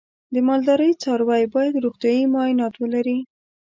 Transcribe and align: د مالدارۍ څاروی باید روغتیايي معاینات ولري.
د 0.33 0.35
مالدارۍ 0.47 0.91
څاروی 1.01 1.43
باید 1.55 1.81
روغتیايي 1.83 2.23
معاینات 2.33 2.73
ولري. 2.77 3.19